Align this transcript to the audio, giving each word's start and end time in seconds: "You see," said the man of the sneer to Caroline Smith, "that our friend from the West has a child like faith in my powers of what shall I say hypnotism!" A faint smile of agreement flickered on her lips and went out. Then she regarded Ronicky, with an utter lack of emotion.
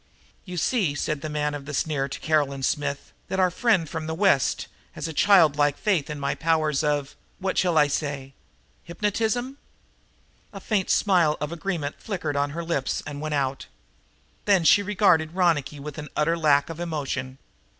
"You 0.45 0.57
see," 0.57 0.95
said 0.95 1.21
the 1.21 1.29
man 1.29 1.53
of 1.53 1.65
the 1.67 1.75
sneer 1.75 2.09
to 2.09 2.19
Caroline 2.21 2.63
Smith, 2.63 3.13
"that 3.27 3.39
our 3.39 3.51
friend 3.51 3.87
from 3.87 4.07
the 4.07 4.15
West 4.15 4.67
has 4.93 5.07
a 5.07 5.13
child 5.13 5.57
like 5.57 5.77
faith 5.77 6.09
in 6.09 6.19
my 6.19 6.33
powers 6.33 6.83
of 6.83 7.15
what 7.37 7.55
shall 7.55 7.77
I 7.77 7.85
say 7.85 8.33
hypnotism!" 8.83 9.59
A 10.53 10.59
faint 10.59 10.89
smile 10.89 11.37
of 11.39 11.51
agreement 11.51 11.97
flickered 12.01 12.35
on 12.35 12.49
her 12.49 12.63
lips 12.63 13.03
and 13.05 13.21
went 13.21 13.35
out. 13.35 13.67
Then 14.45 14.63
she 14.63 14.81
regarded 14.81 15.35
Ronicky, 15.35 15.79
with 15.79 15.99
an 15.99 16.09
utter 16.15 16.35
lack 16.35 16.71
of 16.71 16.79
emotion. 16.79 17.37